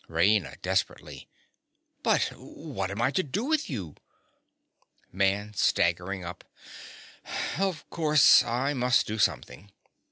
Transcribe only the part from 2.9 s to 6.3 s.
I to do with you. MAN. (staggering